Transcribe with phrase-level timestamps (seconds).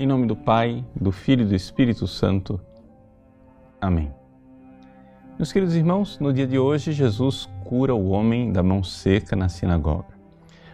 [0.00, 2.58] Em nome do Pai, do Filho e do Espírito Santo.
[3.78, 4.10] Amém.
[5.36, 9.50] Meus queridos irmãos, no dia de hoje, Jesus cura o homem da mão seca na
[9.50, 10.08] sinagoga.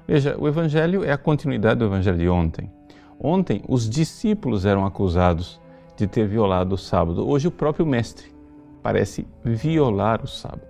[0.07, 2.71] Veja, o Evangelho é a continuidade do Evangelho de ontem.
[3.19, 5.61] Ontem, os discípulos eram acusados
[5.97, 7.29] de ter violado o sábado.
[7.29, 8.33] Hoje, o próprio Mestre
[8.81, 10.69] parece violar o sábado.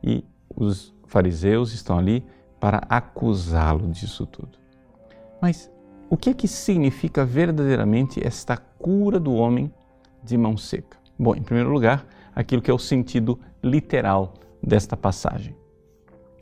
[0.00, 0.24] E
[0.54, 2.24] os fariseus estão ali
[2.60, 4.56] para acusá-lo disso tudo.
[5.40, 5.68] Mas
[6.12, 9.72] o que é que significa verdadeiramente esta cura do homem
[10.22, 10.98] de mão seca?
[11.18, 15.56] Bom, em primeiro lugar, aquilo que é o sentido literal desta passagem.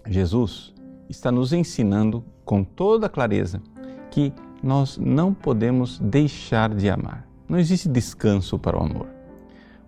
[0.05, 0.75] Jesus
[1.09, 3.63] está nos ensinando com toda clareza
[4.11, 7.25] que nós não podemos deixar de amar.
[7.49, 9.07] Não existe descanso para o amor.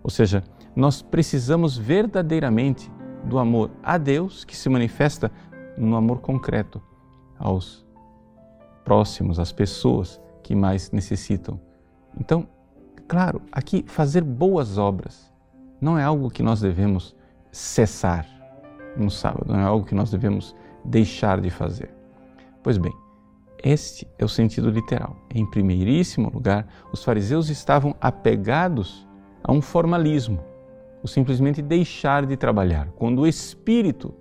[0.01, 2.89] Ou seja, nós precisamos verdadeiramente
[3.25, 5.29] do amor a Deus que se manifesta
[5.77, 6.81] no amor concreto
[7.37, 7.83] aos
[8.83, 11.59] próximos, às pessoas que mais necessitam.
[12.19, 12.47] Então,
[13.07, 15.31] claro, aqui fazer boas obras
[15.79, 17.15] não é algo que nós devemos
[17.51, 18.27] cessar
[18.95, 21.93] no sábado, não é algo que nós devemos deixar de fazer.
[22.61, 22.93] Pois bem,
[23.63, 25.15] este é o sentido literal.
[25.33, 29.07] Em primeiríssimo lugar, os fariseus estavam apegados
[29.43, 30.39] a um formalismo,
[31.01, 34.13] o simplesmente deixar de trabalhar, quando o espírito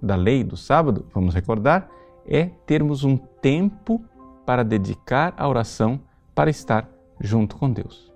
[0.00, 1.88] da lei do sábado, vamos recordar,
[2.26, 4.02] é termos um tempo
[4.44, 6.00] para dedicar à oração
[6.34, 6.88] para estar
[7.20, 8.12] junto com Deus.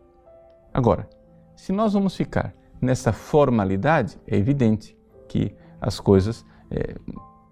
[0.72, 1.08] Agora,
[1.54, 4.96] se nós vamos ficar nessa formalidade, é evidente
[5.28, 6.96] que as coisas é,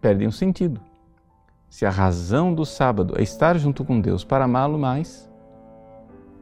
[0.01, 0.81] perdem o sentido.
[1.69, 5.31] Se a razão do sábado é estar junto com Deus para amá-lo mais,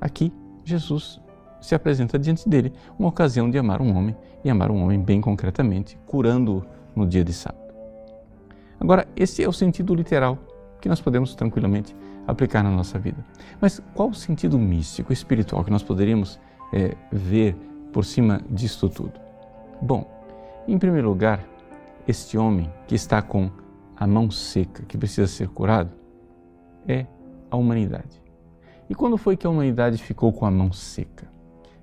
[0.00, 0.32] aqui
[0.64, 1.20] Jesus
[1.60, 5.20] se apresenta diante dele uma ocasião de amar um homem e amar um homem bem
[5.20, 7.61] concretamente, curando-o no dia de sábado.
[8.82, 10.36] Agora, esse é o sentido literal
[10.80, 11.94] que nós podemos tranquilamente
[12.26, 13.24] aplicar na nossa vida.
[13.60, 16.40] Mas qual o sentido místico, espiritual que nós poderíamos
[16.72, 17.54] é, ver
[17.92, 19.12] por cima disto tudo?
[19.80, 20.10] Bom,
[20.66, 21.46] em primeiro lugar,
[22.08, 23.52] este homem que está com
[23.96, 25.92] a mão seca, que precisa ser curado,
[26.88, 27.06] é
[27.52, 28.20] a humanidade.
[28.90, 31.30] E quando foi que a humanidade ficou com a mão seca?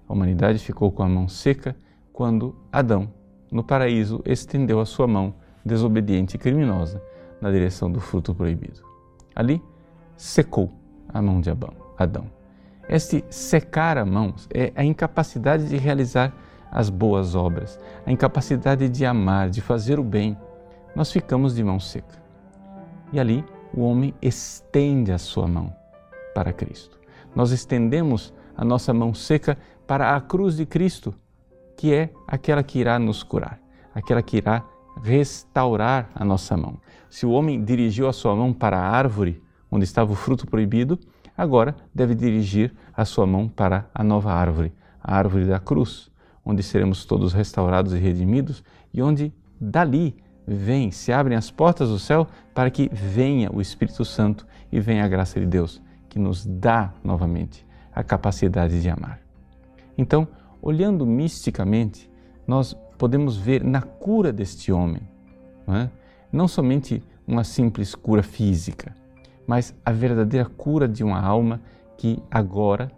[0.06, 1.78] A humanidade ficou com a mão seca
[2.12, 3.10] quando Adão,
[3.50, 5.34] no paraíso, estendeu a sua mão
[5.66, 7.02] desobediente e criminosa
[7.42, 8.82] na direção do fruto proibido.
[9.36, 9.62] Ali
[10.16, 10.72] secou
[11.08, 12.26] a mão de Adão.
[12.88, 16.34] Este secar a mão é a incapacidade de realizar
[16.72, 20.38] as boas obras, a incapacidade de amar, de fazer o bem.
[20.96, 22.20] Nós ficamos de mão seca.
[23.12, 25.74] E ali o homem estende a sua mão
[26.34, 27.00] para Cristo.
[27.36, 31.14] Nós estendemos a nossa mão seca para a cruz de Cristo,
[31.78, 33.60] que é aquela que irá nos curar,
[33.94, 34.64] aquela que irá
[35.04, 36.78] restaurar a nossa mão.
[37.10, 41.00] Se o homem dirigiu a sua mão para a árvore onde estava o fruto proibido,
[41.38, 46.12] agora deve dirigir a sua mão para a nova árvore, a árvore da cruz,
[46.44, 50.16] onde seremos todos restaurados e redimidos e onde dali
[50.48, 55.06] vem, se abrem as portas do céu para que venha o Espírito Santo e venha
[55.06, 59.20] a graça de Deus, que nos dá novamente a capacidade de amar.
[59.98, 60.28] Então,
[60.62, 62.10] olhando misticamente,
[62.48, 65.02] nós podemos ver na cura deste homem.
[65.66, 65.90] Não, é?
[66.32, 68.94] não somente uma simples cura física,
[69.48, 71.62] mas a verdadeira cura de uma alma
[71.98, 72.92] que agora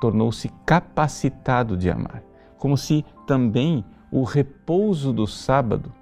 [0.00, 2.22] tornou-se capacitado de amar.
[2.56, 5.92] Como se também o repouso do sábado,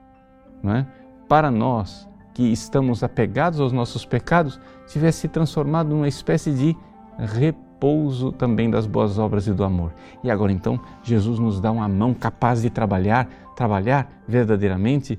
[0.64, 0.86] é?
[1.26, 6.76] para nós que estamos apegados aos nossos pecados, tivesse se transformado numa espécie de
[7.18, 9.94] repouso repouso também das boas obras e do amor.
[10.22, 15.18] E agora então, Jesus nos dá uma mão capaz de trabalhar, trabalhar verdadeiramente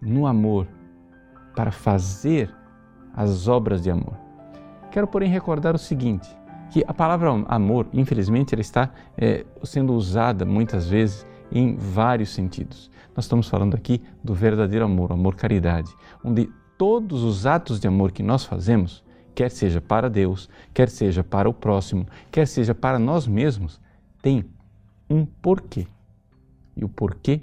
[0.00, 0.66] no amor
[1.54, 2.50] para fazer
[3.14, 4.16] as obras de amor.
[4.90, 6.28] Quero, porém, recordar o seguinte:
[6.70, 12.90] que a palavra amor, infelizmente, ela está é, sendo usada muitas vezes em vários sentidos.
[13.14, 15.94] Nós estamos falando aqui do verdadeiro amor, amor caridade,
[16.24, 16.48] onde
[16.78, 21.48] todos os atos de amor que nós fazemos quer seja para Deus, quer seja para
[21.48, 23.80] o próximo, quer seja para nós mesmos,
[24.20, 24.44] tem
[25.08, 25.86] um porquê.
[26.76, 27.42] E o porquê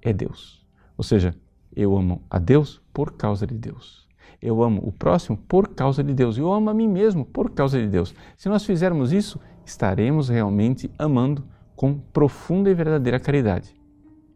[0.00, 0.64] é Deus.
[0.96, 1.34] Ou seja,
[1.74, 4.06] eu amo a Deus por causa de Deus.
[4.40, 6.36] Eu amo o próximo por causa de Deus.
[6.36, 8.14] Eu amo a mim mesmo por causa de Deus.
[8.36, 11.44] Se nós fizermos isso, estaremos realmente amando
[11.76, 13.74] com profunda e verdadeira caridade.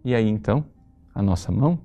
[0.05, 0.65] E aí então,
[1.15, 1.81] a nossa mão,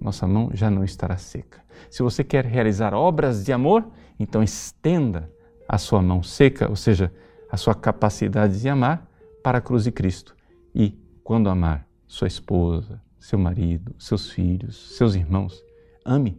[0.00, 1.62] nossa mão já não estará seca.
[1.90, 3.86] Se você quer realizar obras de amor,
[4.18, 5.30] então estenda
[5.68, 7.12] a sua mão seca, ou seja,
[7.50, 9.08] a sua capacidade de amar,
[9.42, 10.36] para a cruz de Cristo.
[10.74, 15.62] E, quando amar sua esposa, seu marido, seus filhos, seus irmãos,
[16.04, 16.38] ame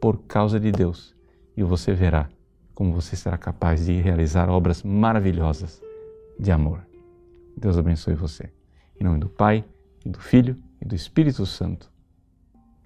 [0.00, 1.14] por causa de Deus
[1.56, 2.28] e você verá
[2.74, 5.82] como você será capaz de realizar obras maravilhosas
[6.38, 6.80] de amor.
[7.54, 8.50] Deus abençoe você.
[8.98, 9.62] Em nome do Pai,
[10.04, 11.90] e do Filho e do Espírito Santo.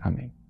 [0.05, 0.44] Amém.